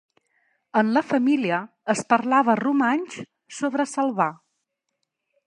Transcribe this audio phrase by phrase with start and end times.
[0.79, 1.59] En la família
[1.95, 3.21] es parlava romanx
[3.59, 4.29] sobreselvà.